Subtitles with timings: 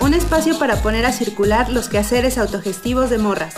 [0.00, 3.54] un espacio para poner a circular los quehaceres autogestivos de morras.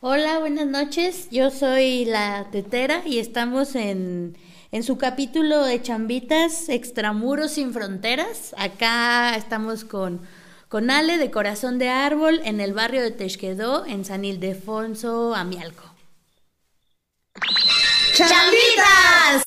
[0.00, 1.28] Hola, buenas noches.
[1.30, 4.36] Yo soy la tetera y estamos en,
[4.74, 8.56] en su capítulo de Chambitas Extramuros sin Fronteras.
[8.58, 10.20] Acá estamos con,
[10.68, 15.84] con Ale de Corazón de Árbol en el barrio de Texquedó, en San Ildefonso, Amialco.
[18.14, 19.44] ¡Chambitas!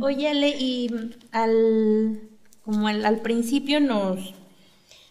[0.00, 0.90] Oye, Ale, y
[1.30, 2.20] al,
[2.64, 4.34] como al, al principio nos,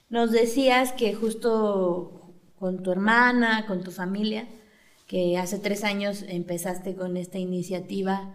[0.10, 4.46] nos decías que justo con tu hermana, con tu familia,
[5.14, 8.34] que hace tres años empezaste con esta iniciativa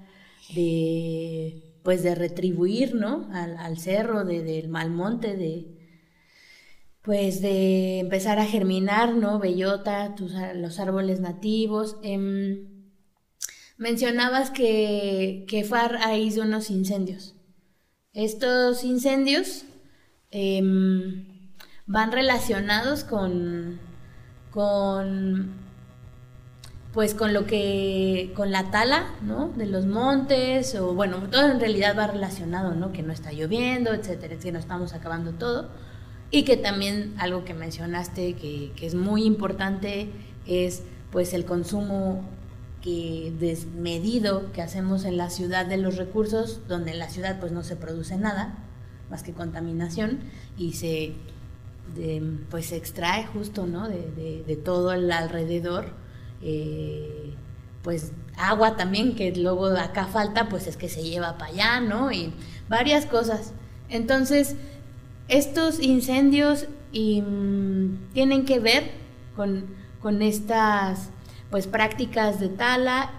[0.54, 3.28] de pues de retribuir, ¿no?
[3.32, 5.76] Al, cerro, de, del Malmonte, de
[7.02, 9.40] pues de empezar a germinar, ¿no?
[9.40, 10.14] Bellota,
[10.54, 11.96] los árboles nativos.
[12.04, 12.92] Em,
[13.76, 17.34] mencionabas que, que fue a de unos incendios.
[18.12, 19.64] Estos incendios
[20.30, 21.26] em,
[21.86, 23.80] van relacionados con,
[24.52, 25.67] con
[26.98, 29.50] pues con lo que con la tala, ¿no?
[29.50, 32.90] de los montes o bueno, todo en realidad va relacionado, ¿no?
[32.90, 35.68] que no está lloviendo, etcétera, que no estamos acabando todo
[36.32, 40.10] y que también algo que mencionaste que, que es muy importante
[40.44, 40.82] es
[41.12, 42.24] pues el consumo
[42.82, 47.52] que desmedido que hacemos en la ciudad de los recursos, donde en la ciudad pues
[47.52, 48.58] no se produce nada
[49.08, 50.18] más que contaminación
[50.56, 51.14] y se
[52.50, 53.88] pues se extrae justo, ¿no?
[53.88, 55.92] De, todo el alrededor,
[56.42, 57.34] eh,
[57.82, 62.12] pues agua también, que luego acá falta, pues es que se lleva para allá, ¿no?
[62.12, 62.32] Y
[62.68, 63.52] varias cosas.
[63.88, 64.56] Entonces,
[65.28, 68.90] estos incendios mm, tienen que ver
[69.36, 69.66] con,
[70.00, 71.10] con estas
[71.50, 73.10] pues prácticas de tala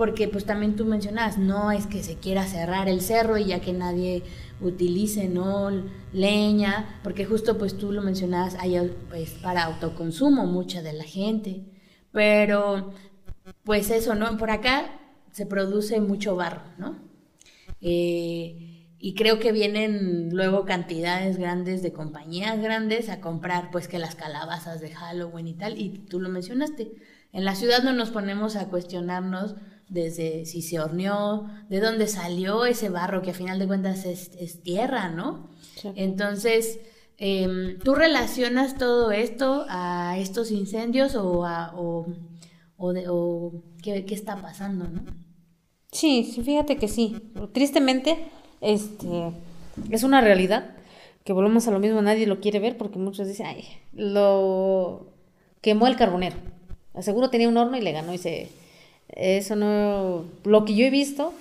[0.00, 3.60] porque pues también tú mencionas, no es que se quiera cerrar el cerro y ya
[3.60, 4.22] que nadie
[4.62, 5.70] utilice no
[6.14, 11.64] leña, porque justo pues tú lo mencionabas, hay pues para autoconsumo mucha de la gente,
[12.12, 12.92] pero
[13.64, 14.36] pues eso, ¿no?
[14.36, 15.00] Por acá
[15.32, 16.98] se produce mucho barro, ¿no?
[17.80, 23.98] Eh, y creo que vienen luego cantidades grandes de compañías grandes a comprar pues que
[23.98, 26.92] las calabazas de Halloween y tal, y tú lo mencionaste.
[27.32, 29.54] En la ciudad no nos ponemos a cuestionarnos
[29.88, 34.62] desde si se horneó, de dónde salió ese barro, que a final de cuentas es,
[34.62, 35.50] tierra, ¿no?
[35.96, 36.78] Entonces,
[37.20, 42.06] em, ¿tú relacionas todo esto a estos incendios o, a, o,
[42.76, 45.02] o, ¿qué, está pasando, no?
[45.92, 47.16] Sí, sí, fíjate que sí.
[47.52, 48.16] Tristemente,
[48.60, 49.32] este,
[49.90, 50.74] es una realidad
[51.24, 55.12] que volvemos a lo mismo, nadie lo quiere ver porque muchos dicen, ay, lo
[55.60, 56.36] quemó el carbonero.
[57.00, 58.20] Seguro tenía un horno y le ganó y
[59.08, 60.24] eso no.
[60.44, 61.32] Lo que yo he visto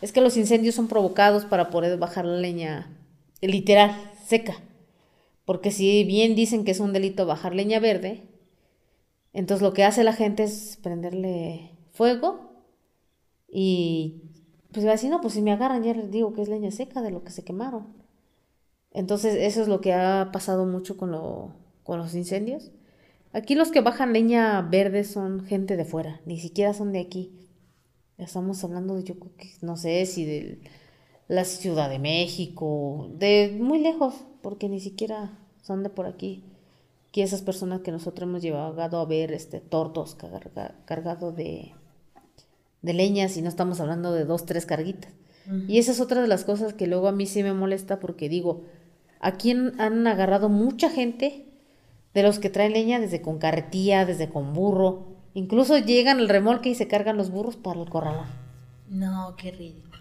[0.00, 2.88] es que los incendios son provocados para poder bajar la leña
[3.40, 4.56] literal, seca.
[5.44, 8.22] Porque si bien dicen que es un delito bajar leña verde,
[9.32, 12.52] entonces lo que hace la gente es prenderle fuego
[13.48, 14.22] y
[14.72, 16.70] pues va a decir, no, pues si me agarran ya les digo que es leña
[16.70, 17.86] seca de lo que se quemaron.
[18.92, 22.70] Entonces eso es lo que ha pasado mucho con, lo, con los incendios.
[23.32, 27.32] Aquí los que bajan leña verde son gente de fuera, ni siquiera son de aquí.
[28.18, 29.14] Estamos hablando de, yo
[29.62, 30.60] no sé si de
[31.28, 36.44] la Ciudad de México, de muy lejos, porque ni siquiera son de por aquí.
[37.08, 40.16] Aquí esas personas que nosotros hemos llevado a ver este, tortos
[40.84, 41.72] cargados de,
[42.82, 45.12] de leñas y no estamos hablando de dos, tres carguitas.
[45.66, 48.28] Y esa es otra de las cosas que luego a mí sí me molesta porque
[48.28, 48.62] digo,
[49.20, 51.46] aquí han agarrado mucha gente
[52.14, 55.08] de los que traen leña desde con carretilla, desde con burro.
[55.34, 58.26] Incluso llegan al remolque y se cargan los burros para el corralón.
[58.88, 59.92] No, qué ridículo.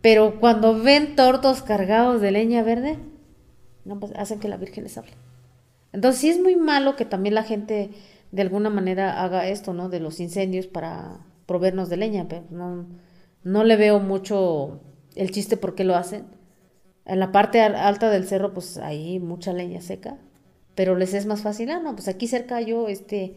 [0.00, 2.98] Pero cuando ven tortos cargados de leña verde,
[3.86, 5.12] no, hacen que la Virgen les hable.
[5.92, 7.90] Entonces sí es muy malo que también la gente
[8.32, 9.88] de alguna manera haga esto, ¿no?
[9.88, 12.86] De los incendios para proveernos de leña, pero no,
[13.44, 14.80] no le veo mucho
[15.14, 16.24] el chiste por qué lo hacen.
[17.06, 20.18] En la parte alta del cerro, pues hay mucha leña seca
[20.76, 23.34] pero les es más fácil, ah, no, pues aquí cerca yo, este,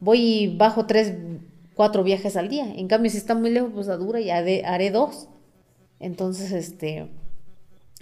[0.00, 1.14] voy y bajo tres,
[1.74, 2.66] cuatro viajes al día.
[2.74, 5.28] En cambio, si está muy lejos, pues a dura y haré, haré dos.
[6.00, 7.08] Entonces, este,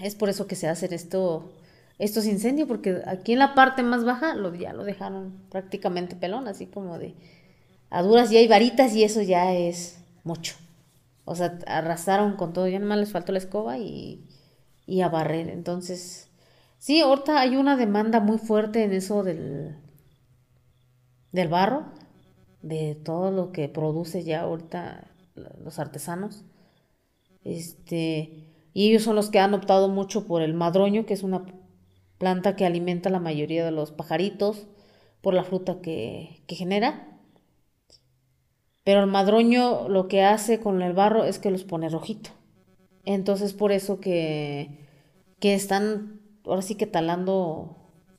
[0.03, 1.53] es por eso que se hacen esto,
[1.99, 6.49] estos incendios, porque aquí en la parte más baja lo, ya lo dejaron prácticamente pelón,
[6.49, 7.15] así como de
[7.91, 10.55] a duras ya hay varitas y eso ya es mucho.
[11.25, 14.25] O sea, arrasaron con todo, ya nomás les faltó la escoba y,
[14.87, 15.49] y a barrer.
[15.51, 16.31] Entonces,
[16.79, 19.77] sí, ahorita hay una demanda muy fuerte en eso del,
[21.33, 21.87] del barro,
[22.63, 26.45] de todo lo que produce ya ahorita los artesanos.
[27.45, 31.45] Este, y ellos son los que han optado mucho por el madroño, que es una
[32.19, 34.67] planta que alimenta la mayoría de los pajaritos,
[35.21, 37.09] por la fruta que, genera.
[38.85, 42.31] Pero el madroño lo que hace con el barro es que los pone rojito.
[43.05, 44.87] Entonces por eso que,
[45.41, 47.77] que están ahora sí que talando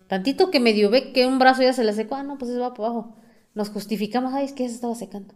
[0.07, 2.57] tantito que medio ve que un brazo ya se le secó, ah, no, pues se
[2.57, 3.15] va para abajo.
[3.53, 5.33] Nos justificamos, ay, es que ya se estaba secando.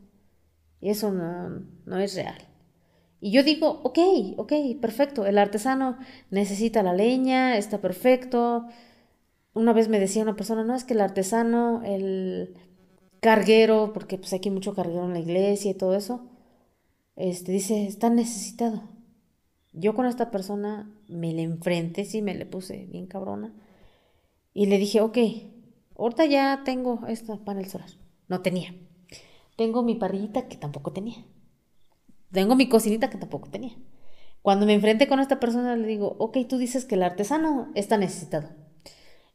[0.80, 1.50] Y eso no,
[1.86, 2.53] no es real.
[3.24, 4.00] Y yo digo, ok,
[4.36, 5.98] ok, perfecto, el artesano
[6.30, 8.66] necesita la leña, está perfecto.
[9.54, 12.58] Una vez me decía una persona, no, es que el artesano, el
[13.22, 16.30] carguero, porque pues aquí hay mucho carguero en la iglesia y todo eso,
[17.16, 18.84] este, dice, está necesitado.
[19.72, 23.54] Yo con esta persona me le enfrenté, sí, me le puse bien cabrona.
[24.54, 25.18] Y le dije, ok,
[25.98, 27.90] ahorita ya tengo esta panel solar.
[28.28, 28.75] No tenía.
[29.58, 31.25] Tengo mi parrillita que tampoco tenía.
[32.34, 33.78] Tengo mi cocinita que tampoco tenía.
[34.42, 37.98] Cuando me enfrenté con esta persona le digo, ok, tú dices que el artesano está
[37.98, 38.50] necesitado.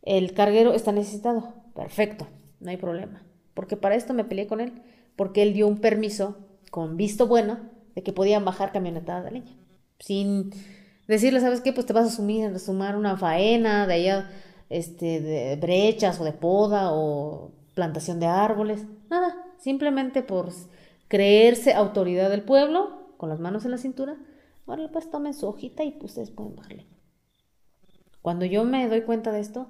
[0.03, 1.55] El carguero está necesitado.
[1.75, 2.27] Perfecto,
[2.61, 3.23] no hay problema.
[3.55, 4.83] Porque para esto me peleé con él.
[5.17, 6.37] Porque él dio un permiso
[6.71, 7.59] con visto bueno
[7.95, 9.56] de que podían bajar camionetada de leña.
[10.00, 10.50] Sin
[11.06, 11.73] decirle, ¿sabes qué?
[11.73, 14.31] Pues te vas a sumir, sumar una faena de allá,
[14.71, 18.85] este, de brechas o de poda o plantación de árboles.
[19.09, 20.53] Nada, simplemente por
[21.08, 24.16] creerse autoridad del pueblo, con las manos en la cintura,
[24.66, 26.87] bueno, pues tomen su hojita y pues ustedes pueden bajarle.
[28.22, 29.69] Cuando yo me doy cuenta de esto,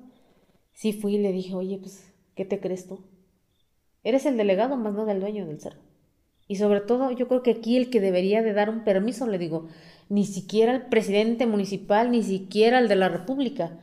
[0.73, 3.05] sí fui y le dije, oye, pues, ¿qué te crees tú?
[4.02, 5.81] Eres el delegado, más no del dueño del cerro.
[6.49, 9.38] Y sobre todo, yo creo que aquí el que debería de dar un permiso, le
[9.38, 9.69] digo,
[10.08, 13.79] ni siquiera el presidente municipal, ni siquiera el de la república.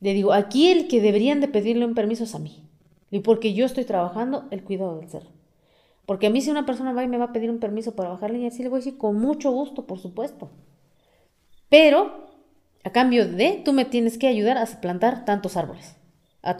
[0.00, 2.68] Le digo, aquí el que deberían de pedirle un permiso es a mí.
[3.10, 5.35] Y porque yo estoy trabajando el cuidado del cerro.
[6.06, 8.10] Porque a mí si una persona va y me va a pedir un permiso para
[8.10, 10.50] bajar leña, sí le voy a decir con mucho gusto, por supuesto.
[11.68, 12.28] Pero,
[12.84, 15.96] a cambio de, tú me tienes que ayudar a plantar tantos árboles.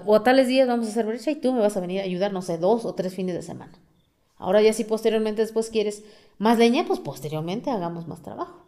[0.04, 2.04] o a tales días vamos a hacer brecha y tú me vas a venir a
[2.04, 3.72] ayudar, no sé, dos o tres fines de semana.
[4.37, 6.02] Ahora ya si posteriormente después quieres
[6.38, 8.64] más leña, pues posteriormente hagamos más trabajo.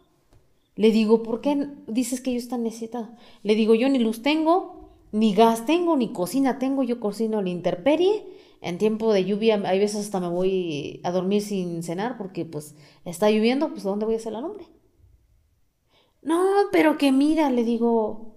[0.75, 3.09] Le digo, ¿por qué dices que yo estoy necesitado?
[3.43, 7.49] Le digo, yo ni luz tengo, ni gas tengo, ni cocina tengo, yo cocino la
[7.49, 8.23] interperie
[8.61, 12.75] en tiempo de lluvia, hay veces hasta me voy a dormir sin cenar porque pues
[13.05, 14.67] está lloviendo, pues ¿dónde voy a hacer la lumbre?
[16.21, 18.35] No, pero que mira, le digo,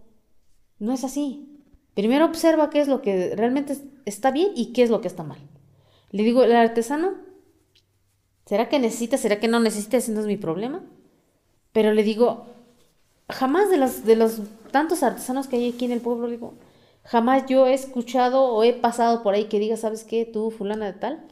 [0.79, 1.49] no es así.
[1.95, 5.25] Primero observa qué es lo que realmente está bien y qué es lo que está
[5.25, 5.41] mal.
[6.11, 7.15] Le digo, el artesano,
[8.47, 9.19] ¿será que necesita?
[9.19, 9.97] ¿Será que no necesita?
[9.97, 10.85] Ese no es mi problema.
[11.73, 12.47] Pero le digo,
[13.29, 14.41] jamás de los, de los
[14.71, 16.55] tantos artesanos que hay aquí en el pueblo, le digo,
[17.05, 20.25] Jamás yo he escuchado o he pasado por ahí que diga, ¿sabes qué?
[20.25, 21.27] Tú, fulana de tal.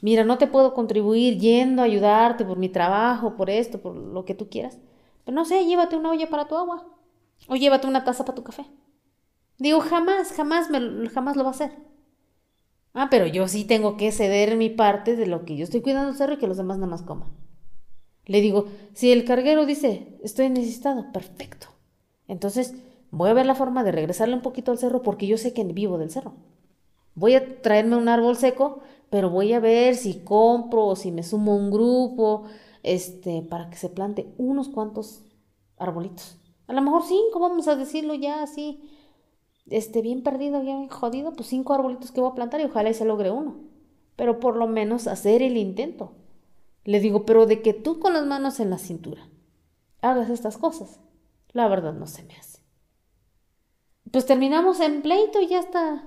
[0.00, 4.24] Mira, no te puedo contribuir yendo a ayudarte por mi trabajo, por esto, por lo
[4.24, 4.78] que tú quieras.
[5.24, 6.86] Pero no sé, llévate una olla para tu agua.
[7.48, 8.66] O llévate una taza para tu café.
[9.58, 11.72] Digo, jamás, jamás, me, jamás lo va a hacer.
[12.92, 16.10] Ah, pero yo sí tengo que ceder mi parte de lo que yo estoy cuidando
[16.10, 17.28] el cerro y que los demás nada más coman.
[18.26, 21.68] Le digo, si el carguero dice, estoy necesitado, perfecto.
[22.26, 22.74] Entonces,
[23.16, 25.64] Voy a ver la forma de regresarle un poquito al cerro porque yo sé que
[25.64, 26.34] vivo del cerro.
[27.14, 31.22] Voy a traerme un árbol seco, pero voy a ver si compro o si me
[31.22, 32.44] sumo un grupo,
[32.82, 35.22] este, para que se plante unos cuantos
[35.78, 36.36] arbolitos.
[36.66, 38.82] A lo mejor cinco, vamos a decirlo ya así,
[39.70, 42.94] este, bien perdido, bien jodido, pues cinco arbolitos que voy a plantar y ojalá y
[42.94, 43.56] se logre uno.
[44.16, 46.12] Pero por lo menos hacer el intento.
[46.84, 49.26] Le digo, pero de que tú con las manos en la cintura
[50.02, 51.00] hagas estas cosas,
[51.54, 52.55] la verdad no se me hace
[54.10, 56.04] pues terminamos en pleito y ya está.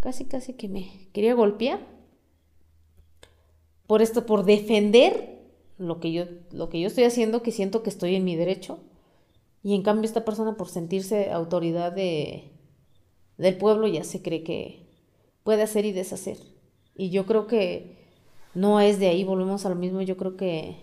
[0.00, 1.86] Casi, casi que me quería golpear.
[3.86, 5.40] Por esto, por defender
[5.78, 8.80] lo que yo, lo que yo estoy haciendo, que siento que estoy en mi derecho.
[9.62, 12.50] Y en cambio esta persona, por sentirse autoridad de,
[13.38, 14.88] del pueblo, ya se cree que
[15.44, 16.38] puede hacer y deshacer.
[16.96, 17.96] Y yo creo que
[18.54, 20.76] no es de ahí, volvemos a lo mismo, yo creo que...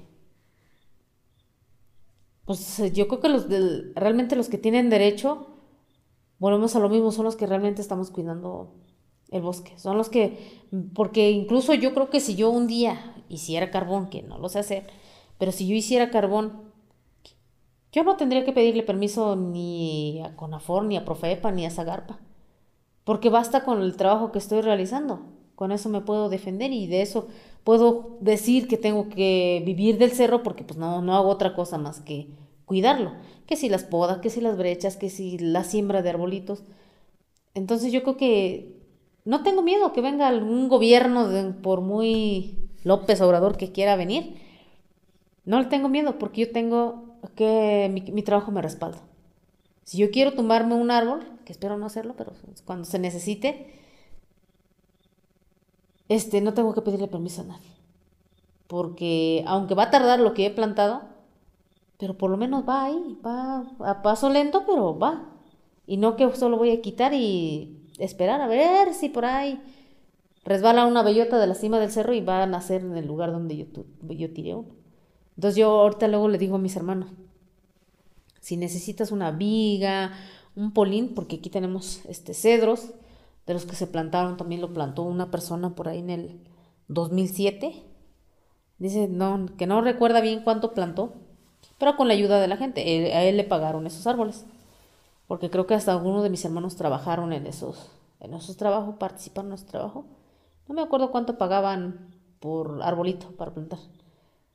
[2.45, 3.47] Pues yo creo que los
[3.93, 5.48] realmente los que tienen derecho
[6.39, 8.73] volvemos a lo mismo, son los que realmente estamos cuidando
[9.29, 9.77] el bosque.
[9.77, 14.23] Son los que, porque incluso yo creo que si yo un día hiciera carbón, que
[14.23, 14.87] no lo sé hacer,
[15.37, 16.69] pero si yo hiciera carbón,
[17.91, 22.19] yo no tendría que pedirle permiso ni a Conafor, ni a Profepa, ni a Zagarpa,
[23.03, 25.21] porque basta con el trabajo que estoy realizando.
[25.55, 27.27] Con eso me puedo defender y de eso
[27.65, 31.77] puedo decir que tengo que vivir del cerro porque pues no, no hago otra cosa
[31.77, 32.29] más que
[32.69, 33.13] cuidarlo.
[33.47, 36.63] Que si las podas, que si las brechas, que si la siembra de arbolitos.
[37.55, 38.79] Entonces yo creo que
[39.25, 44.35] no tengo miedo que venga algún gobierno, de, por muy López Obrador que quiera venir.
[45.45, 49.01] No le tengo miedo porque yo tengo que mi, mi trabajo me respalda.
[49.83, 52.33] Si yo quiero tumbarme un árbol, que espero no hacerlo, pero
[52.65, 53.73] cuando se necesite,
[56.07, 57.71] este, no tengo que pedirle permiso a nadie.
[58.67, 61.01] Porque aunque va a tardar lo que he plantado,
[61.99, 65.33] pero por lo menos va ahí, va a paso lento, pero va.
[65.85, 69.61] Y no que solo voy a quitar y esperar a ver si por ahí
[70.45, 73.33] resbala una bellota de la cima del cerro y va a nacer en el lugar
[73.33, 73.65] donde yo,
[74.07, 74.69] yo tiré uno.
[75.35, 77.09] Entonces yo ahorita luego le digo a mis hermanos,
[78.39, 80.13] si necesitas una viga,
[80.55, 82.93] un polín, porque aquí tenemos este cedros,
[83.45, 86.39] de los que se plantaron, también lo plantó una persona por ahí en el
[86.87, 87.83] 2007.
[88.77, 91.13] Dice no, que no recuerda bien cuánto plantó,
[91.79, 92.81] pero con la ayuda de la gente.
[93.13, 94.45] a él le pagaron esos árboles.
[95.27, 99.51] Porque creo que hasta algunos de mis hermanos trabajaron en esos, en esos trabajos, participaron
[99.51, 100.05] en ese trabajo.
[100.67, 103.79] No me acuerdo cuánto pagaban por arbolito para plantar.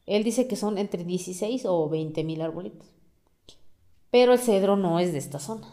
[0.07, 2.89] Él dice que son entre 16 o 20 mil arbolitos.
[4.11, 5.67] Pero el cedro no es de esta zona.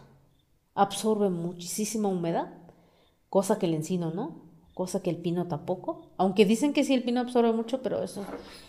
[0.74, 2.62] Absorbe muchísima humedad
[3.32, 4.42] cosa que el encino no,
[4.74, 6.02] cosa que el pino tampoco.
[6.18, 8.26] Aunque dicen que sí, el pino absorbe mucho, pero eso,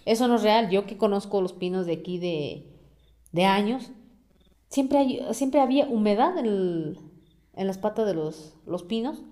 [0.06, 0.70] eso no es real.
[0.70, 2.71] Yo que conozco los pinos de aquí de,
[3.32, 3.90] de años,
[4.68, 6.96] siempre, siempre había humedad en,
[7.54, 9.22] en las patas de los, los pinos,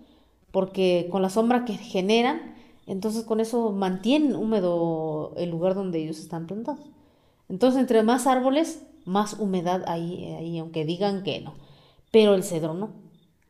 [0.50, 2.54] porque con la sombra que generan,
[2.86, 6.90] entonces con eso mantienen húmedo el lugar donde ellos están plantados.
[7.48, 11.54] Entonces, entre más árboles, más humedad hay ahí, aunque digan que no.
[12.10, 12.90] Pero el cedro no.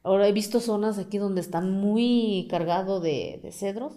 [0.02, 3.92] Ahora he visto zonas aquí donde están muy cargados de, cedros,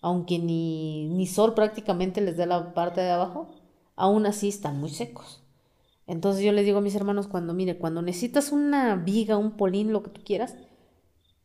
[0.00, 3.48] aunque ni, ni sol prácticamente les da la parte de abajo,
[3.96, 5.39] aún así están muy secos.
[6.10, 9.92] Entonces yo les digo a mis hermanos cuando, mire, cuando necesitas una viga, un polín,
[9.92, 10.56] lo que tú quieras,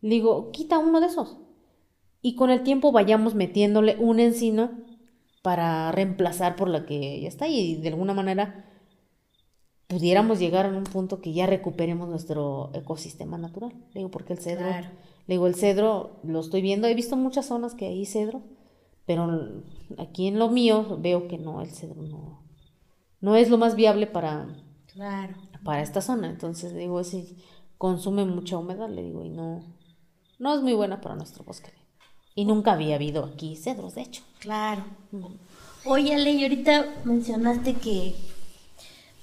[0.01, 1.38] le digo, quita uno de esos.
[2.24, 4.72] Y con el tiempo vayamos metiéndole un encino
[5.43, 8.65] para reemplazar por la que ya está y de alguna manera
[9.86, 13.72] pudiéramos llegar a un punto que ya recuperemos nuestro ecosistema natural.
[13.93, 17.45] Le digo, porque el cedro, le digo, el cedro lo estoy viendo, he visto muchas
[17.45, 18.41] zonas que hay cedro,
[19.05, 19.62] pero
[20.00, 22.44] aquí en lo mío veo que no, el cedro no,
[23.22, 24.48] no es lo más viable para,
[25.63, 26.29] para esta zona.
[26.29, 27.38] Entonces, digo, si
[27.77, 29.63] consume mucha humedad, le digo, y no,
[30.39, 31.72] no es muy buena para nuestro bosque.
[32.36, 34.24] Y nunca había habido aquí cedros, de hecho.
[34.39, 34.84] Claro.
[35.86, 38.15] Oye, Ale, y ahorita mencionaste que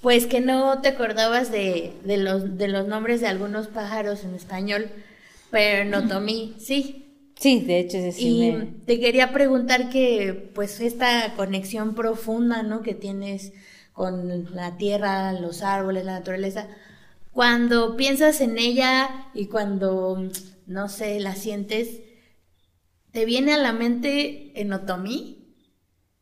[0.03, 4.89] pues que no te acordabas de, los, de los nombres de algunos pájaros en español,
[5.49, 7.31] pero no tomí, sí.
[7.39, 8.49] Sí, de hecho es sí.
[8.49, 12.81] Y te quería preguntar que, pues, esta conexión profunda, ¿no?
[12.81, 13.53] Que tienes
[13.93, 16.67] con la tierra, los árboles, la naturaleza,
[17.31, 20.29] cuando piensas en ella y cuando,
[20.67, 22.01] no sé, la sientes,
[23.11, 25.55] ¿te viene a la mente en otomí?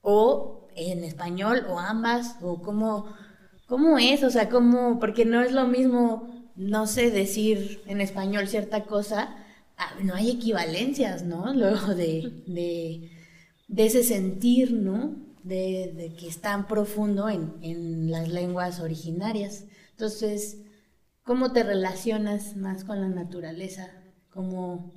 [0.01, 1.66] ¿O en español?
[1.70, 2.38] ¿O ambas?
[2.42, 3.13] ¿O cómo...?
[3.72, 4.22] ¿Cómo es?
[4.24, 5.00] O sea, ¿cómo?
[5.00, 9.34] Porque no es lo mismo, no sé, decir en español cierta cosa.
[9.78, 11.54] Ah, no hay equivalencias, ¿no?
[11.56, 13.10] Luego de, de,
[13.70, 15.16] de ese sentir, ¿no?
[15.44, 19.66] De, de, que es tan profundo en, en las lenguas originarias.
[19.92, 20.62] Entonces,
[21.24, 23.90] ¿cómo te relacionas más con la naturaleza?
[24.30, 24.94] ¿Cómo,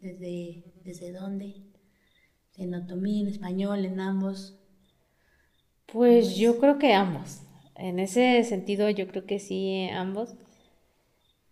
[0.00, 1.62] desde, desde dónde?
[2.56, 4.58] En otomí, en español, en ambos.
[5.86, 7.42] Pues yo creo que ambos.
[7.74, 10.34] En ese sentido yo creo que sí, ambos.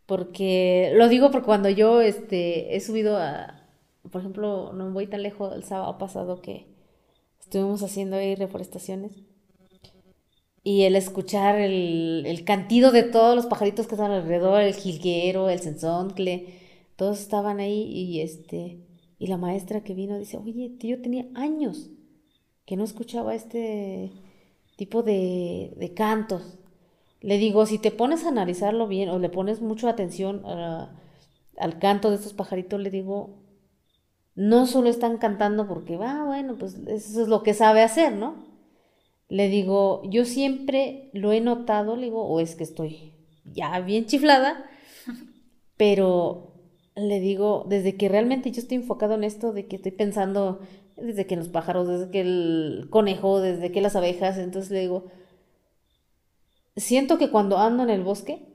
[0.06, 3.66] Porque lo digo porque cuando yo este, he subido a,
[4.10, 6.73] por ejemplo, no voy tan lejos el sábado pasado que
[7.44, 9.12] estuvimos haciendo ahí reforestaciones.
[10.62, 15.50] Y el escuchar el, el cantido de todos los pajaritos que están alrededor, el jilguero,
[15.50, 16.58] el sensoncle,
[16.96, 18.80] todos estaban ahí y este
[19.18, 21.90] y la maestra que vino dice, oye, yo tenía años
[22.66, 24.12] que no escuchaba este
[24.76, 26.58] tipo de, cantos.
[27.20, 32.10] Le digo, si te pones a analizarlo bien o le pones mucha atención al canto
[32.10, 33.43] de estos pajaritos, le digo,
[34.34, 38.12] no solo están cantando porque, va, ah, bueno, pues eso es lo que sabe hacer,
[38.12, 38.44] ¿no?
[39.28, 43.14] Le digo, yo siempre lo he notado, le digo, o es que estoy
[43.44, 44.64] ya bien chiflada,
[45.76, 46.52] pero
[46.96, 50.60] le digo, desde que realmente yo estoy enfocado en esto, de que estoy pensando
[50.96, 55.06] desde que los pájaros, desde que el conejo, desde que las abejas, entonces le digo,
[56.76, 58.46] siento que cuando ando en el bosque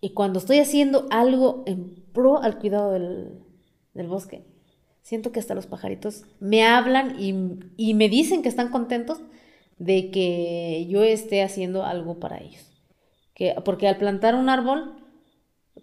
[0.00, 3.42] y cuando estoy haciendo algo en pro al cuidado del,
[3.94, 4.44] del bosque,
[5.02, 7.34] siento que hasta los pajaritos me hablan y,
[7.76, 9.20] y me dicen que están contentos
[9.78, 12.70] de que yo esté haciendo algo para ellos.
[13.34, 14.96] Que, porque al plantar un árbol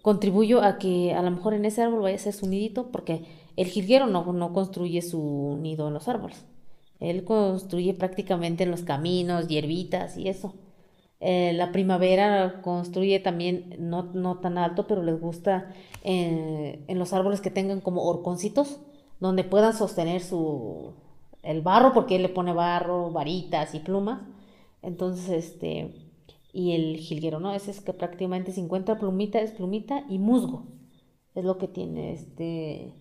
[0.02, 3.24] contribuyo a que a lo mejor en ese árbol vaya a ser su nidito, porque
[3.56, 6.46] el jilguero no, no construye su nido en los árboles.
[7.00, 10.54] Él construye prácticamente en los caminos, hierbitas y eso.
[11.20, 15.72] Eh, la primavera construye también, no, no, tan alto, pero les gusta
[16.04, 18.80] eh, en los árboles que tengan como horconcitos,
[19.20, 20.94] donde puedan sostener su,
[21.42, 24.22] el barro, porque él le pone barro, varitas y plumas.
[24.82, 26.08] Entonces, este,
[26.52, 27.52] y el jilguero, ¿no?
[27.52, 30.66] Ese es que prácticamente 50 plumita es plumita y musgo.
[31.34, 32.94] Es lo que tiene este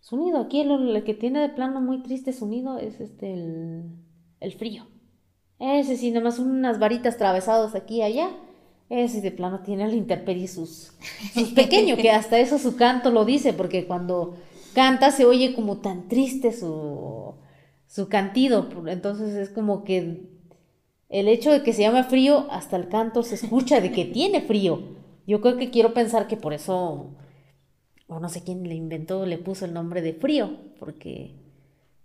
[0.00, 0.38] su nido.
[0.40, 3.92] Aquí el, que tiene de plano muy triste su nido es este el,
[4.40, 4.86] el frío.
[5.62, 8.30] Ese sí, nada más unas varitas travesadas aquí y allá.
[8.88, 10.92] Ese de plano tiene la intemperie sus,
[11.32, 14.34] sus pequeño, que hasta eso su canto lo dice, porque cuando
[14.74, 17.34] canta se oye como tan triste su,
[17.86, 18.68] su cantido.
[18.88, 20.26] Entonces es como que
[21.08, 24.40] el hecho de que se llame frío, hasta el canto se escucha de que tiene
[24.40, 24.96] frío.
[25.28, 27.14] Yo creo que quiero pensar que por eso,
[28.08, 31.36] o no sé quién le inventó, le puso el nombre de frío, porque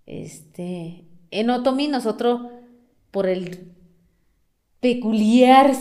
[0.05, 2.41] este, en otomí nosotros,
[3.11, 3.71] por el
[4.79, 5.73] peculiar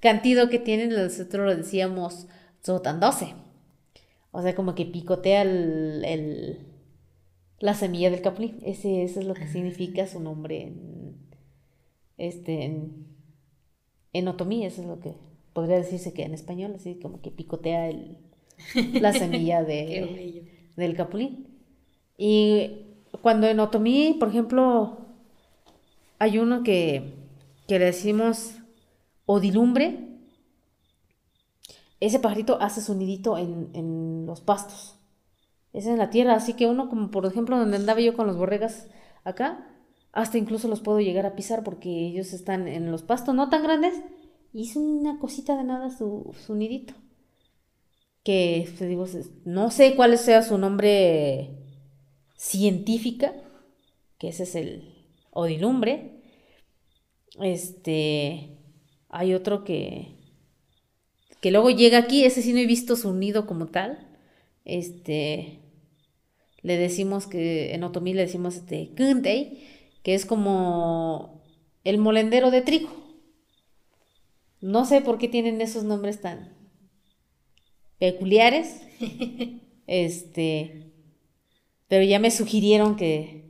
[0.00, 2.26] cantido que tienen, nosotros lo decíamos
[2.64, 3.34] zotandoce.
[4.30, 6.74] O sea, como que picotea el
[7.64, 8.58] la semilla del capulín.
[8.62, 11.16] Ese, eso es lo que significa su nombre en,
[12.18, 13.06] este, en,
[14.12, 14.66] en otomí.
[14.66, 15.14] Eso es lo que
[15.54, 18.18] podría decirse que en español, así como que picotea el,
[19.00, 20.44] la semilla de,
[20.76, 21.48] del capulín.
[22.18, 22.86] Y
[23.22, 24.98] cuando en otomí, por ejemplo,
[26.18, 27.14] hay uno que,
[27.66, 28.56] que le decimos
[29.26, 30.10] odilumbre,
[32.00, 34.98] ese pajarito hace su nidito en, en los pastos.
[35.72, 38.36] Es en la tierra, así que uno como por ejemplo donde andaba yo con los
[38.36, 38.88] borregas
[39.24, 39.66] acá,
[40.12, 43.64] hasta incluso los puedo llegar a pisar porque ellos están en los pastos no tan
[43.64, 43.94] grandes.
[44.52, 46.94] Y es una cosita de nada su, su nidito.
[48.22, 49.06] Que te digo,
[49.44, 51.58] no sé cuál sea su nombre
[52.36, 53.34] científica,
[54.16, 54.93] que ese es el
[55.34, 56.22] odilumbre.
[57.40, 58.56] Este,
[59.10, 60.14] hay otro que
[61.44, 63.98] que luego llega aquí, ese sí no he visto su nido como tal.
[64.64, 65.60] Este,
[66.62, 71.42] le decimos que, en otomí le decimos este, que es como
[71.84, 72.88] el molendero de trigo.
[74.62, 76.56] No sé por qué tienen esos nombres tan
[77.98, 78.80] peculiares.
[79.86, 80.94] este,
[81.88, 83.43] pero ya me sugirieron que,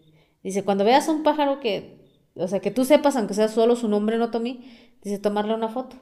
[0.44, 1.98] dice, cuando veas un pájaro que,
[2.36, 4.64] o sea, que tú sepas, aunque sea solo su nombre en otomí,
[5.02, 5.96] dice, tomarle una foto.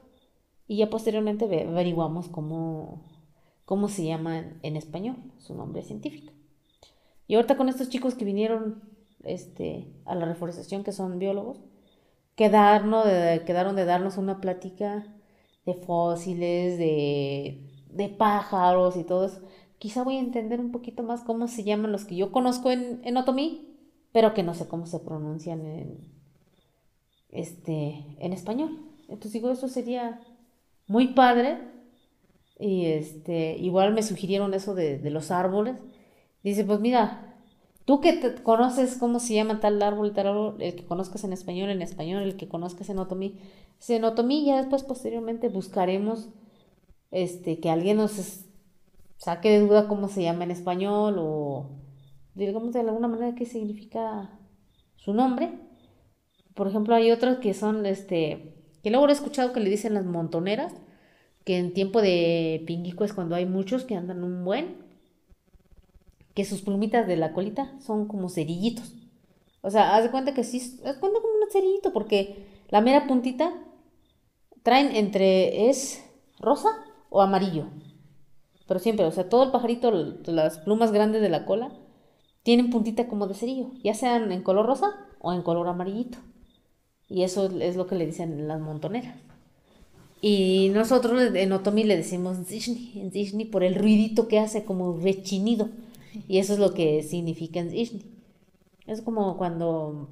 [0.66, 3.02] Y ya posteriormente averiguamos cómo,
[3.64, 6.32] cómo se llama en español, su nombre científico.
[7.26, 8.82] Y ahorita con estos chicos que vinieron
[9.24, 11.60] este, a la reforestación, que son biólogos,
[12.34, 15.06] quedaron de, quedaron de darnos una plática
[15.64, 19.40] de fósiles, de, de pájaros y todo eso.
[19.78, 23.00] Quizá voy a entender un poquito más cómo se llaman los que yo conozco en,
[23.04, 23.71] en otomí,
[24.12, 25.98] pero que no sé cómo se pronuncian en,
[27.30, 28.78] este, en español.
[29.08, 30.20] Entonces digo, eso sería
[30.86, 31.58] muy padre.
[32.58, 35.76] Y este, igual me sugirieron eso de, los árboles.
[36.44, 37.36] Dice, pues mira,
[37.84, 41.32] tú que te conoces cómo se llama tal árbol, tal árbol, el que conozcas en
[41.32, 43.40] español, en español, el que conozcas en otomí,
[43.88, 46.28] en otomí ya después posteriormente buscaremos
[47.10, 48.44] este, que alguien nos
[49.16, 51.81] saque de duda cómo se llama en español o
[52.34, 54.30] digamos de alguna manera qué significa
[54.96, 55.50] su nombre.
[56.54, 60.04] Por ejemplo, hay otros que son, este, que luego he escuchado que le dicen las
[60.04, 60.74] montoneras,
[61.44, 64.76] que en tiempo de pinguico es cuando hay muchos que andan un buen,
[66.34, 68.94] que sus plumitas de la colita son como cerillitos.
[69.60, 72.80] O sea, haz de cuenta que sí, haz de cuenta como un cerillito, porque la
[72.80, 73.52] mera puntita
[74.62, 76.04] traen entre es
[76.38, 76.70] rosa
[77.10, 77.66] o amarillo.
[78.66, 81.72] Pero siempre, o sea, todo el pajarito, las plumas grandes de la cola,
[82.42, 86.18] tienen puntita como de cerillo, ya sean en color rosa o en color amarillito.
[87.08, 89.16] Y eso es lo que le dicen las montoneras.
[90.20, 95.68] Y nosotros en Otomi le decimos Zishni, por el ruidito que hace como rechinido.
[96.28, 97.72] Y eso es lo que significa en
[98.86, 100.08] Es como cuando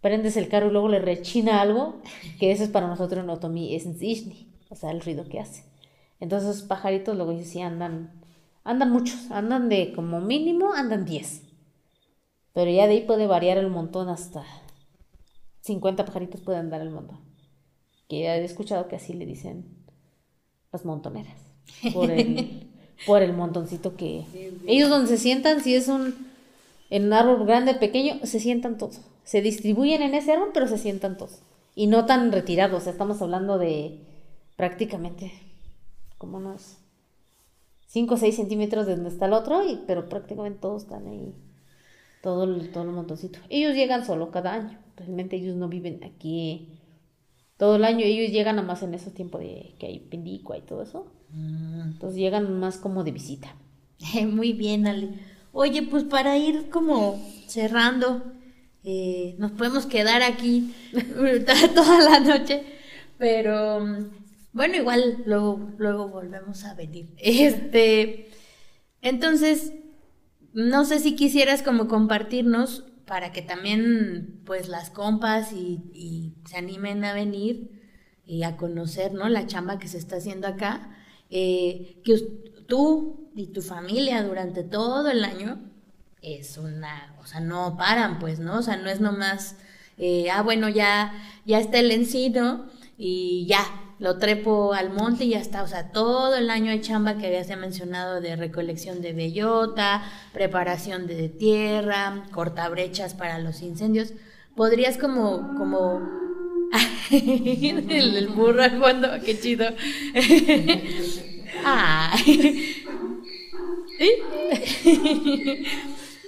[0.00, 1.96] prendes el carro y luego le rechina algo,
[2.38, 5.64] que eso es para nosotros en otomí, es Zishni, o sea, el ruido que hace.
[6.20, 8.12] Entonces, pajaritos luego sí andan,
[8.64, 11.42] andan muchos, andan de como mínimo, andan 10.
[12.52, 14.44] Pero ya de ahí puede variar el montón hasta
[15.62, 17.18] 50 pajaritos pueden andar el montón.
[18.08, 19.64] Que he escuchado que así le dicen
[20.72, 21.36] las montoneras.
[21.92, 22.68] Por el,
[23.06, 24.24] por el montoncito que...
[24.66, 26.14] Ellos donde se sientan, si es un,
[26.88, 29.00] en un árbol grande, pequeño, se sientan todos.
[29.24, 31.42] Se distribuyen en ese árbol, pero se sientan todos.
[31.74, 34.00] Y no tan retirados, estamos hablando de
[34.56, 35.32] prácticamente
[36.18, 36.79] como unos
[37.90, 41.34] 5 o 6 centímetros de donde está el otro, y, pero prácticamente todos están ahí,
[42.22, 43.40] todo el, todo el montoncito.
[43.48, 46.78] Ellos llegan solo cada año, realmente ellos no viven aquí
[47.56, 50.82] todo el año, ellos llegan más en ese tiempo de que hay pendicua y todo
[50.82, 51.12] eso.
[51.32, 53.56] Entonces llegan más como de visita.
[54.28, 55.10] Muy bien, Ale.
[55.52, 58.22] Oye, pues para ir como cerrando,
[58.84, 60.72] eh, nos podemos quedar aquí
[61.74, 62.62] toda la noche,
[63.18, 63.84] pero
[64.52, 67.14] bueno, igual luego, luego volvemos a venir.
[67.18, 68.30] Este,
[69.02, 69.72] entonces,
[70.52, 77.04] no sé si quisieras como compartirnos para que también pues las compas y, se animen
[77.04, 77.70] a venir
[78.24, 79.28] y a conocer, ¿no?
[79.28, 80.96] La chamba que se está haciendo acá,
[81.28, 82.18] eh, que
[82.68, 85.58] tú y tu familia durante todo el año
[86.22, 88.58] es una, o sea, no paran, pues, ¿no?
[88.58, 89.56] O sea, no es nomás,
[89.98, 91.12] eh, ah, bueno, ya,
[91.44, 93.64] ya está el encino y ya,
[94.00, 95.62] lo trepo al monte y ya está.
[95.62, 101.06] O sea, todo el año hay chamba que habías mencionado de recolección de bellota, preparación
[101.06, 104.14] de tierra, cortabrechas para los incendios.
[104.56, 106.00] Podrías como, como
[107.10, 109.66] el, burro al fondo, qué chido.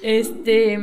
[0.02, 0.78] este,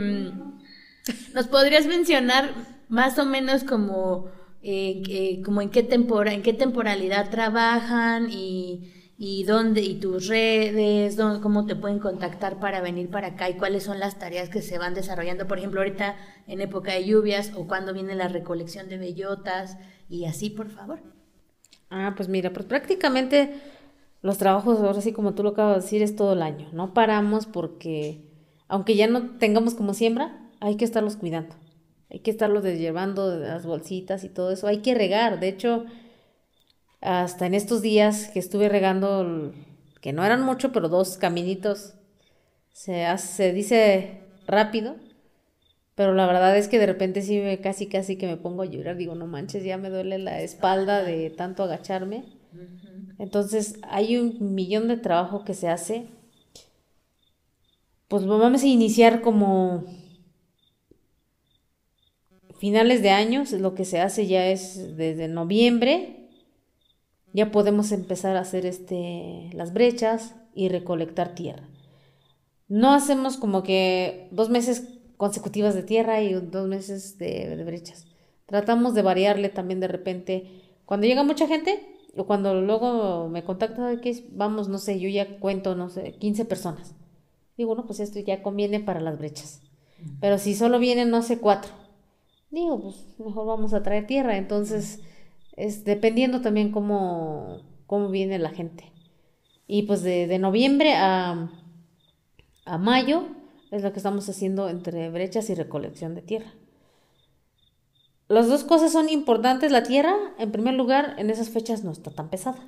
[1.36, 2.52] ¿nos podrías mencionar
[2.90, 9.82] más o menos como eh, como en qué tempora, en qué temporalidad trabajan y, dónde
[9.82, 14.20] y tus redes, cómo te pueden contactar para venir para acá y cuáles son las
[14.20, 16.16] tareas que se van desarrollando, por ejemplo, ahorita
[16.48, 19.78] en época de lluvias o cuando viene la recolección de bellotas
[20.10, 21.00] y así, por favor.
[21.90, 23.54] Ah, pues mira, pues prácticamente
[24.22, 26.70] los trabajos, ahora sí como tú lo acabas de decir, es todo el año.
[26.74, 28.26] No paramos porque,
[28.68, 31.56] aunque ya no tengamos como siembra, hay que estarlos cuidando.
[32.10, 34.68] Hay que estarlo llevando las bolsitas y todo eso.
[34.68, 35.40] Hay que regar.
[35.40, 35.86] De hecho,
[37.02, 39.54] hasta en estos días que estuve regando,
[40.02, 41.94] que no eran mucho, pero dos caminitos,
[42.74, 44.96] se, se dice rápido.
[45.96, 48.66] Pero la verdad es que de repente sí me casi casi que me pongo a
[48.66, 48.96] llorar.
[48.96, 52.24] Digo, no manches, ya me duele la espalda de tanto agacharme.
[53.18, 56.08] Entonces hay un millón de trabajo que se hace.
[58.08, 59.84] Pues vamos a iniciar como
[62.60, 66.30] finales de años, lo que se hace ya es desde noviembre,
[67.34, 71.70] ya podemos empezar a hacer este, las brechas y recolectar tierra.
[72.68, 78.08] No hacemos como que dos meses consecutivas de tierra y dos meses de, brechas.
[78.46, 80.62] Tratamos de variarle también de repente.
[80.86, 85.40] Cuando llega mucha gente, o cuando luego me contacta que vamos, no sé, yo ya
[85.40, 86.94] cuento, no sé, 15 personas.
[87.58, 89.62] Digo, no, pues esto ya conviene para las brechas.
[90.20, 91.79] Pero si solo vienen, no sé, cuatro
[92.52, 94.38] digo, pues mejor vamos a traer tierra.
[94.38, 95.02] Entonces,
[95.56, 98.92] es dependiendo también cómo, cómo viene la gente.
[99.68, 101.52] Y pues de, noviembre a,
[102.66, 103.28] a mayo
[103.72, 106.54] es lo que estamos haciendo entre brechas y recolección de tierra.
[108.28, 109.72] Las dos cosas son importantes.
[109.72, 112.60] La tierra, en primer lugar, en esas fechas no está tan pesada,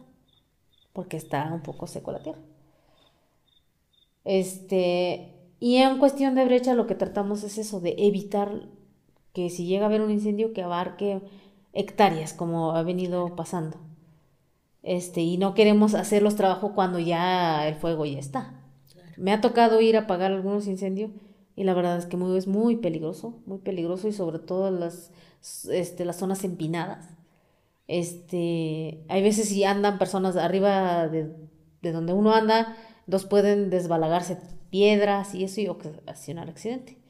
[0.93, 2.39] porque está un poco seco la tierra.
[4.23, 8.67] Este, y en cuestión de brecha lo que tratamos es eso, de evitar
[9.33, 11.21] que si llega a haber un incendio que abarque
[11.73, 13.77] hectáreas como ha venido pasando.
[14.83, 18.61] Este, y no queremos hacer los trabajos cuando ya el fuego ya está.
[19.17, 21.11] Me ha tocado ir a apagar algunos incendios
[21.55, 25.11] y la verdad es que muy, es muy peligroso, muy peligroso y sobre todo las,
[25.69, 27.09] este, las zonas empinadas.
[27.87, 31.35] Este, hay veces si andan personas arriba de,
[31.81, 34.37] de donde uno anda, dos pueden desbalagarse
[34.69, 37.00] piedras y eso y ocasionar accidente.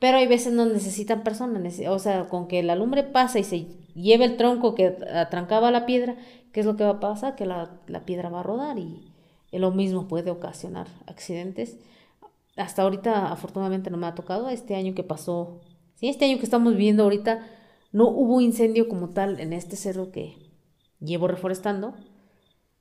[0.00, 3.66] Pero hay veces no necesitan personas, o sea, con que la lumbre pasa y se
[3.94, 6.16] lleve el tronco que atrancaba la piedra,
[6.52, 7.36] ¿qué es lo que va a pasar?
[7.36, 9.12] Que la, piedra va a rodar y,
[9.52, 11.76] lo mismo puede ocasionar accidentes.
[12.56, 14.48] Hasta ahorita, afortunadamente, no me ha tocado.
[14.48, 15.60] Este año que pasó,
[15.96, 17.46] sí, este año que estamos viviendo ahorita,
[17.92, 20.34] no hubo incendio como tal en este cerro que
[20.98, 21.94] llevo reforestando.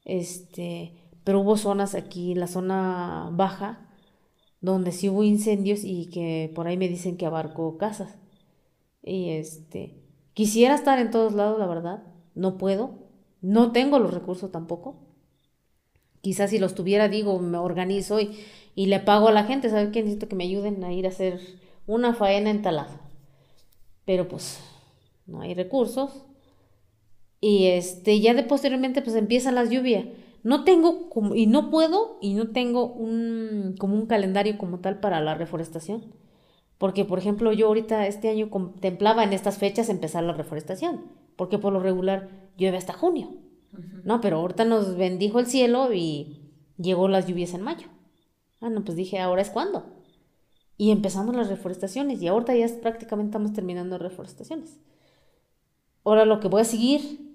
[0.05, 0.93] Este,
[1.25, 3.88] pero hubo zonas aquí, la zona baja,
[4.61, 8.17] donde sí hubo incendios y que por ahí me dicen que abarcó casas.
[9.03, 9.95] Y este,
[10.33, 12.03] quisiera estar en todos lados, la verdad,
[12.35, 12.91] no puedo,
[13.41, 14.97] no tengo los recursos tampoco.
[16.21, 18.37] Quizás si los tuviera, digo, me organizo y,
[18.75, 20.01] y le pago a la gente, ¿sabe qué?
[20.01, 21.39] Necesito que me ayuden a ir a hacer
[21.87, 22.99] una faena en talado.
[24.05, 24.59] Pero pues
[25.25, 26.25] no hay recursos.
[27.39, 30.05] Y este, ya de posteriormente pues empiezan las lluvias
[30.43, 34.99] no tengo como, y no puedo y no tengo un, como un calendario como tal
[34.99, 36.13] para la reforestación.
[36.77, 41.57] Porque, por ejemplo, yo ahorita este año contemplaba en estas fechas empezar la reforestación, porque
[41.57, 43.35] por lo regular llueve hasta junio,
[44.03, 44.21] ¿no?
[44.21, 47.87] Pero ahorita nos bendijo el cielo y llegó las lluvias en mayo.
[48.61, 49.85] Ah, no, pues dije, ahora es cuando.
[50.77, 54.79] Y empezamos las reforestaciones y ahorita ya prácticamente estamos terminando reforestaciones.
[56.05, 57.28] Ahora lo que voy a seguir,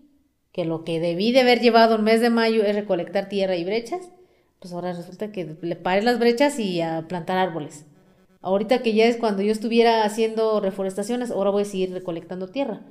[0.54, 3.64] que lo que debí de haber llevado el mes de mayo es recolectar tierra y
[3.64, 4.08] brechas,
[4.60, 7.86] pues ahora resulta que le paré las brechas y a plantar árboles.
[8.40, 12.82] Ahorita que ya es cuando yo estuviera haciendo reforestaciones, ahora voy a seguir recolectando tierra.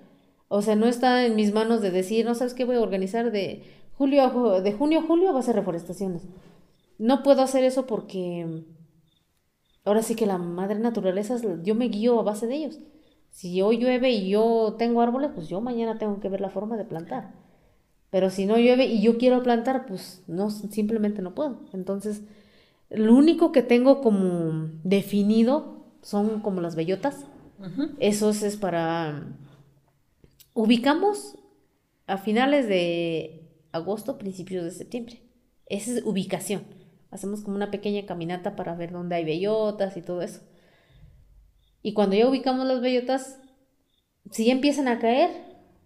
[0.49, 3.32] O sea, no está en mis manos de decir, no sabes qué voy a organizar
[3.32, 6.23] de julio a, de junio a julio va a ser reforestaciones.
[6.97, 8.65] No puedo hacer eso porque
[9.86, 12.80] ahora sí que la madre naturaleza, yo me guío a base de ellos.
[13.30, 16.76] Si hoy llueve y yo tengo árboles, pues yo mañana tengo que ver la forma
[16.76, 17.42] de plantar.
[18.13, 21.62] Pero si no llueve y yo quiero plantar, pues no, simplemente no puedo.
[21.73, 22.21] Entonces,
[22.91, 27.26] lo único que tengo como definido son como las bellotas.
[27.97, 29.36] Eso es para...
[30.54, 31.39] Ubicamos
[32.06, 35.23] a finales de agosto, principios de septiembre.
[35.65, 36.65] Esa es ubicación.
[37.10, 40.41] Hacemos como una pequeña caminata para ver dónde hay bellotas y todo eso.
[41.82, 43.39] Y cuando ya ubicamos las bellotas,
[44.30, 45.32] si ya empiezan a caer,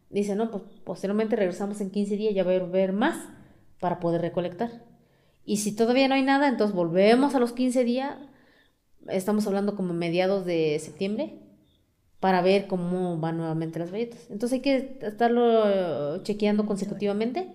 [0.10, 3.17] Dice, no, pues posteriormente regresamos en 15 días, ya va a ver más
[3.82, 4.86] para poder recolectar.
[5.43, 8.15] Y si todavía no hay nada, entonces volvemos a los 15 días,
[9.10, 11.41] estamos hablando como mediados de septiembre,
[12.21, 14.28] para ver cómo van nuevamente las bellotas.
[14.30, 17.52] Entonces hay que estarlo chequeando consecutivamente.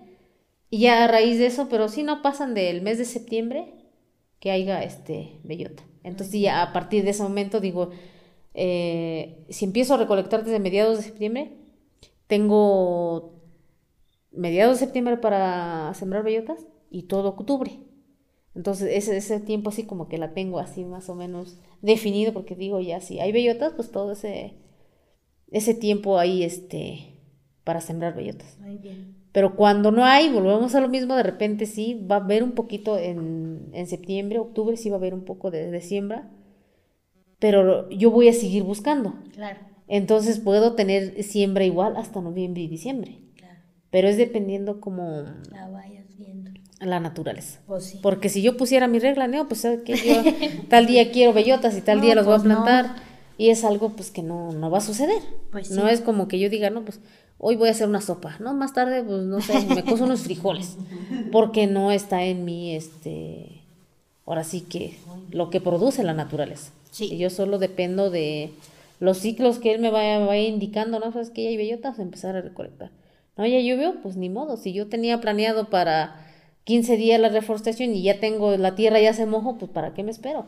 [0.69, 3.73] Y ya a raíz de eso, pero si no pasan del mes de septiembre
[4.39, 5.83] que haya este bellota.
[6.03, 7.89] Entonces ya a partir de ese momento digo,
[8.53, 11.62] eh, si empiezo a recolectar desde mediados de septiembre,
[12.27, 13.33] tengo
[14.31, 17.79] mediados de septiembre para sembrar bellotas y todo octubre.
[18.55, 22.55] Entonces ese, ese tiempo así como que la tengo así más o menos definido porque
[22.55, 24.53] digo ya si hay bellotas pues todo ese,
[25.51, 27.19] ese tiempo ahí este,
[27.63, 28.57] para sembrar bellotas.
[29.31, 32.51] Pero cuando no hay, volvemos a lo mismo, de repente sí, va a haber un
[32.51, 36.29] poquito en, en septiembre, octubre, sí va a haber un poco de, de siembra,
[37.39, 39.15] pero yo voy a seguir buscando.
[39.33, 39.59] Claro.
[39.87, 43.19] Entonces puedo tener siembra igual hasta noviembre y diciembre.
[43.35, 43.59] Claro.
[43.89, 45.23] Pero es dependiendo como...
[45.51, 46.51] La vayas viendo.
[46.79, 47.59] La naturaleza.
[47.67, 47.99] Pues sí.
[48.01, 50.23] Porque si yo pusiera mi regla, no, pues que yo
[50.69, 52.95] tal día quiero bellotas y tal día los voy a pues plantar.
[53.37, 55.21] Y es algo pues que no, no va a suceder.
[55.51, 55.73] Pues sí.
[55.73, 56.99] No es como que yo diga, no, pues
[57.45, 58.53] hoy voy a hacer una sopa, ¿no?
[58.53, 60.77] Más tarde, pues no sé, me coso unos frijoles.
[61.31, 63.61] Porque no está en mí, este,
[64.25, 64.97] ahora sí que
[65.29, 66.71] lo que produce la naturaleza.
[66.91, 67.17] Sí.
[67.17, 68.53] yo solo dependo de,
[69.03, 71.11] los ciclos que él me vaya, indicando, ¿no?
[71.11, 72.91] Sabes que ya hay bellotas, empezar a recolectar.
[73.35, 74.55] No, ya llovió, pues ni modo.
[74.55, 76.25] Si yo tenía planeado para
[76.63, 80.03] 15 días la reforestación y ya tengo la tierra ya se mojó, pues ¿para qué
[80.03, 80.45] me espero?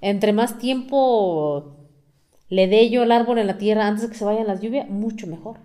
[0.00, 1.76] Entre más tiempo
[2.48, 4.88] le dé yo el árbol en la tierra antes de que se vayan las lluvias,
[4.88, 5.58] mucho mejor.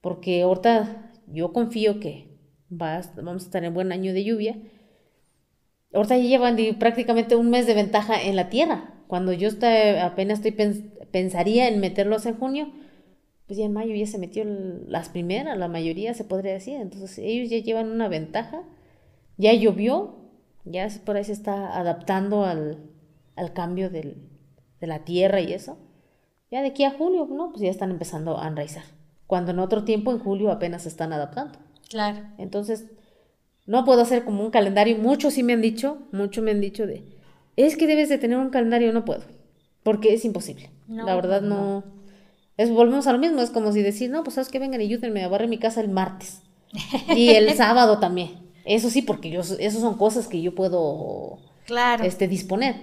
[0.00, 2.38] Porque ahorita yo confío que
[2.72, 4.56] va vamos a estar en buen año de lluvia.
[5.92, 8.94] Ahorita ya llevan prácticamente un mes de ventaja en la tierra.
[9.08, 10.52] Cuando yo está, apenas estoy
[11.12, 12.72] pensaría en meterlos en junio,
[13.46, 16.76] pues ya en mayo ya se metió las primeras, la mayoría se podría decir.
[16.76, 18.62] Entonces ellos ya llevan una ventaja,
[19.36, 20.16] ya llovió,
[20.64, 22.90] ya por ahí se está adaptando al,
[23.36, 24.28] al cambio del,
[24.80, 25.78] de la tierra y eso.
[26.50, 27.50] Ya de aquí a julio, ¿no?
[27.50, 28.84] Pues ya están empezando a enraizar.
[29.26, 31.58] Cuando en otro tiempo, en julio, apenas se están adaptando.
[31.88, 32.18] Claro.
[32.38, 32.86] Entonces,
[33.66, 34.98] no puedo hacer como un calendario.
[34.98, 37.04] Muchos sí me han dicho, muchos me han dicho de,
[37.56, 39.22] es que debes de tener un calendario, no puedo.
[39.82, 40.70] Porque es imposible.
[40.90, 41.84] La verdad no.
[42.56, 44.84] Es, volvemos a lo mismo, es como si decir, no, pues sabes que vengan y
[44.84, 46.42] ayúdenme a barrer mi casa el martes.
[47.16, 48.50] Y el sábado también.
[48.64, 52.04] Eso sí, porque yo, eso son cosas que yo puedo claro.
[52.04, 52.76] este, disponer.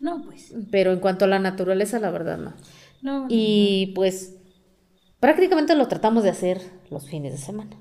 [0.00, 0.54] No, pues.
[0.70, 2.54] Pero en cuanto a la naturaleza, la verdad no.
[3.02, 3.26] No.
[3.30, 4.36] y pues
[5.20, 6.60] prácticamente lo tratamos de hacer
[6.90, 7.76] los fines de semana.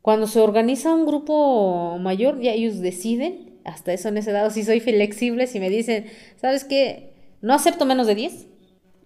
[0.00, 4.64] Cuando se organiza un grupo mayor, ya ellos deciden, hasta eso en ese lado sí
[4.64, 7.09] soy flexible, si me dicen, ¿sabes qué?
[7.40, 8.48] No acepto menos de 10.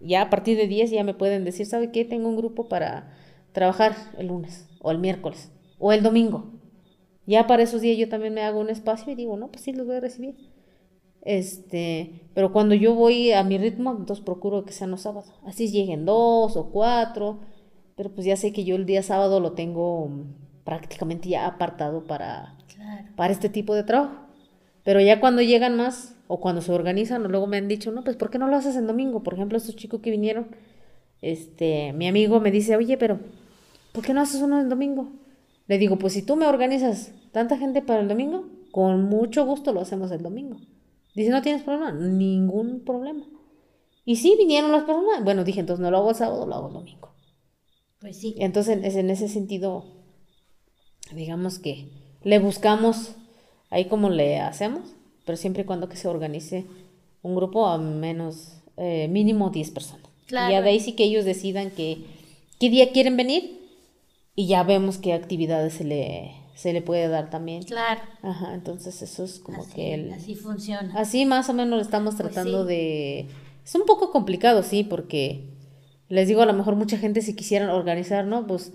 [0.01, 2.05] Ya a partir de 10 ya me pueden decir, ¿sabe qué?
[2.05, 3.16] Tengo un grupo para
[3.53, 6.53] trabajar el lunes o el miércoles o el domingo.
[7.27, 9.73] Ya para esos días yo también me hago un espacio y digo, no, pues sí,
[9.73, 10.37] los voy a recibir.
[11.23, 15.33] Este, pero cuando yo voy a mi ritmo, entonces procuro que sean los sábados.
[15.47, 17.40] Así lleguen dos o cuatro,
[17.97, 20.11] pero pues ya sé que yo el día sábado lo tengo
[20.64, 22.59] prácticamente ya apartado para,
[23.16, 24.27] para este tipo de trabajo.
[24.83, 28.04] Pero ya cuando llegan más, o cuando se organizan, o luego me han dicho, no,
[28.04, 29.22] pues ¿por qué no lo haces en domingo?
[29.22, 30.48] Por ejemplo, estos chicos que vinieron,
[31.20, 33.20] este, mi amigo me dice, oye, pero
[33.92, 35.12] ¿por qué no haces uno en domingo?
[35.66, 39.72] Le digo, pues si tú me organizas tanta gente para el domingo, con mucho gusto
[39.72, 40.58] lo hacemos el domingo.
[41.14, 41.92] Dice, ¿no tienes problema?
[41.92, 43.24] Ningún problema.
[44.04, 45.22] Y sí, vinieron las personas.
[45.24, 47.14] Bueno, dije, entonces no lo hago el sábado, lo hago el domingo.
[48.00, 48.34] Pues sí.
[48.38, 49.84] Entonces, es en ese sentido,
[51.14, 51.88] digamos que
[52.22, 53.14] le buscamos
[53.70, 54.93] ahí como le hacemos,
[55.24, 56.64] pero siempre y cuando que se organice
[57.22, 60.06] un grupo a menos, eh, mínimo 10 personas.
[60.26, 60.50] Claro.
[60.50, 61.98] Y ya de ahí sí que ellos decidan que,
[62.60, 63.60] qué día quieren venir
[64.34, 67.62] y ya vemos qué actividades se le, se le puede dar también.
[67.62, 68.00] Claro.
[68.22, 70.12] Ajá, entonces eso es como así, que el...
[70.12, 70.92] así funciona.
[70.96, 72.68] Así más o menos estamos Pues tratando sí.
[72.68, 73.26] de...
[73.64, 75.44] Es un poco complicado, sí, porque
[76.08, 78.46] les digo, a lo mejor mucha gente si quisieran organizar, ¿no?
[78.46, 78.72] Pues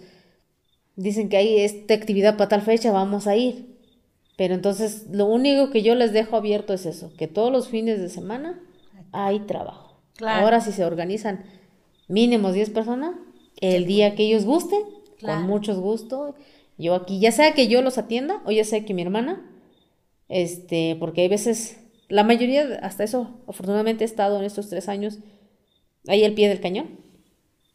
[0.95, 3.68] dicen que hay esta actividad para tal fecha, vamos a ir.
[4.39, 7.99] Pero entonces lo único que yo les dejo abierto es eso, que todos los fines
[7.99, 8.57] de semana
[9.11, 10.01] hay trabajo.
[10.15, 10.45] Claro.
[10.45, 11.43] Ahora si se organizan
[12.07, 13.15] mínimo 10 personas,
[13.59, 14.79] el día que ellos gusten,
[15.17, 15.41] Claro.
[15.41, 16.35] con mucho gusto,
[16.77, 19.45] yo aquí, ya sea que yo los atienda o ya sea que mi hermana,
[20.29, 25.19] este, porque hay veces, la mayoría, hasta eso, afortunadamente he estado en estos tres años
[26.07, 27.01] ahí al pie del cañón,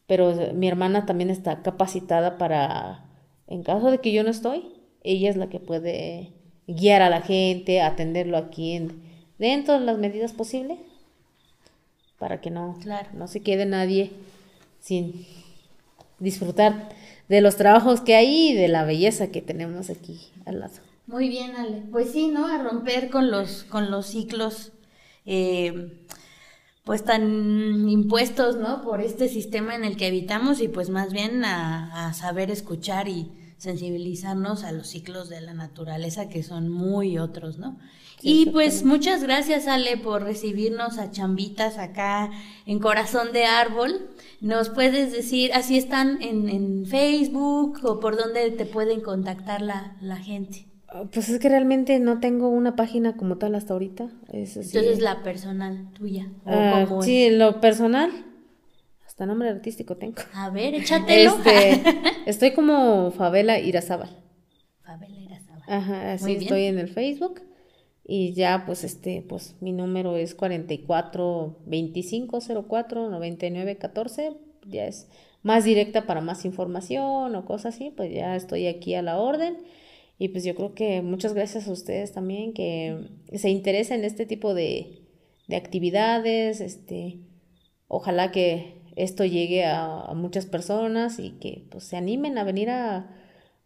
[0.07, 3.05] pero mi hermana también está capacitada para,
[3.49, 4.73] en caso de que yo no estoy,
[5.03, 6.33] ella es la que puede
[6.67, 9.03] guiar a la gente, atenderlo aquí en,
[9.39, 10.79] dentro de las medidas posibles,
[12.19, 13.09] para que no, Claro.
[13.15, 14.11] no se quede nadie
[14.81, 15.27] sin
[16.19, 16.89] disfrutar
[17.29, 20.75] de los trabajos que hay y de la belleza que tenemos aquí al lado.
[21.07, 21.83] Muy bien, Ale.
[21.91, 22.47] Pues sí, ¿no?
[22.47, 24.73] A romper con los, con los ciclos,
[25.27, 26.07] eh,
[26.85, 28.83] pues tan impuestos, ¿no?
[28.83, 33.09] Por este sistema en el que habitamos y pues más bien a, a saber escuchar
[33.09, 33.31] y
[33.65, 37.77] sensibilizarnos a los ciclos de la naturaleza que son muy otros, ¿no?
[38.21, 42.31] Sí, y pues muchas gracias, Ale, por recibirnos a chambitas acá
[42.65, 44.09] en Corazón de Árbol.
[44.41, 49.97] ¿Nos puedes decir, así están en, en Facebook o por dónde te pueden contactar la,
[50.01, 50.67] la gente?
[50.89, 54.11] Ah, Pues es que realmente no tengo una página como tal hasta ahorita.
[54.29, 56.29] Entonces la personal tuya.
[56.45, 57.07] ¿o cómo es?
[57.07, 58.11] sí, lo personal,
[59.15, 60.17] hasta nombre artístico tengo.
[60.35, 61.37] A ver, échatelo.
[61.37, 61.83] Este,
[62.27, 64.11] estoy como Favela Irazábal.
[64.83, 65.63] Fabela Irazábal.
[65.69, 67.41] Ajá, así estoy en el Facebook.
[68.05, 74.33] Y ya, pues, este, pues, mi número es 44 25 04 99 14.
[74.67, 75.07] Ya es
[75.43, 77.93] más directa para más información o cosas así.
[77.97, 79.59] Pues ya estoy aquí a la orden.
[80.19, 84.27] Y pues yo creo que muchas gracias a ustedes también que se interesen en este
[84.27, 85.03] tipo de,
[85.47, 86.61] de actividades.
[86.61, 87.21] Este,
[87.87, 92.71] ojalá que esto llegue a, a muchas personas y que pues se animen a venir
[92.71, 93.11] a,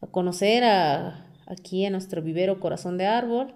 [0.00, 3.54] a conocer a, aquí a nuestro vivero Corazón de Árbol.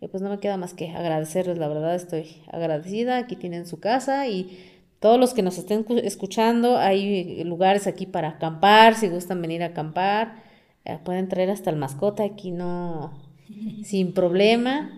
[0.00, 3.18] Y pues no me queda más que agradecerles, la verdad estoy agradecida.
[3.18, 4.58] Aquí tienen su casa y
[4.98, 9.62] todos los que nos estén cu- escuchando, hay lugares aquí para acampar, si gustan venir
[9.62, 10.42] a acampar.
[10.86, 13.12] eh, pueden traer hasta el mascota aquí, no,
[13.84, 14.90] sin problema.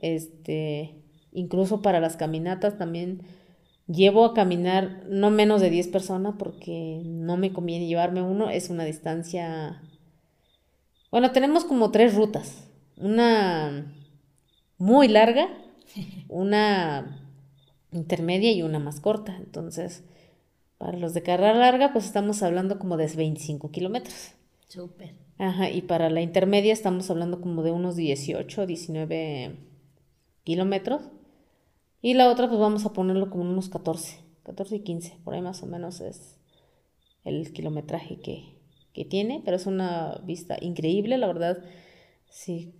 [0.00, 0.94] Este,
[1.32, 3.20] incluso para las caminatas también
[3.88, 8.70] llevo a caminar no menos de 10 personas porque no me conviene llevarme uno, es
[8.70, 9.82] una distancia
[11.10, 12.68] bueno, tenemos como tres rutas.
[12.96, 13.94] Una
[14.76, 15.48] muy larga,
[16.28, 17.24] una
[17.92, 19.36] intermedia y una más corta.
[19.36, 20.04] Entonces,
[20.76, 24.32] para los de carrera larga, pues estamos hablando como de 25 kilómetros.
[24.68, 25.14] Súper.
[25.38, 29.56] Ajá, y para la intermedia estamos hablando como de unos 18, 19
[30.44, 31.02] kilómetros.
[32.00, 35.42] Y la otra, pues vamos a ponerlo como unos 14, 14 y 15, por ahí
[35.42, 36.36] más o menos es
[37.24, 38.58] el kilometraje que,
[38.94, 41.58] que tiene, pero es una vista increíble, la verdad.
[42.30, 42.74] Si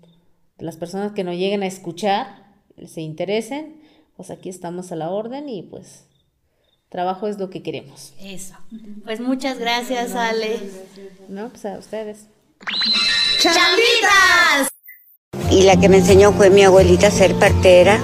[0.58, 2.54] las personas que nos lleguen a escuchar
[2.86, 3.80] se interesen,
[4.16, 6.06] pues aquí estamos a la orden y pues
[6.88, 8.54] trabajo es lo que queremos, Eso.
[9.04, 10.58] Pues muchas gracias, Ale.
[11.28, 11.50] ¿no?
[11.50, 12.28] Pues a ustedes.
[13.40, 14.67] ¡Chambitas!
[15.50, 17.98] Y la que me enseñó fue mi abuelita a ser partera,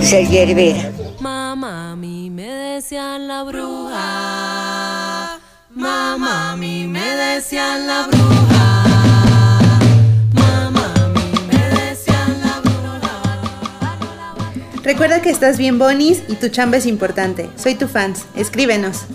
[0.00, 0.90] ser hierbera.
[1.20, 5.40] Mamá, a mí me decían la bruja.
[5.70, 8.84] Mamá, a mí me decían la bruja.
[10.34, 13.20] Mamá, a mí me decían la bruja.
[14.82, 17.50] Recuerda que estás bien bonis y tu chamba es importante.
[17.56, 18.24] Soy tu fans.
[18.36, 19.06] Escríbenos.